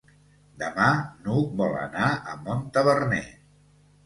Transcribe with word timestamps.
Demà 0.61 0.87
n'Hug 1.25 1.51
vol 1.59 1.75
anar 1.83 2.09
a 2.33 2.35
Montaverner. 2.49 3.23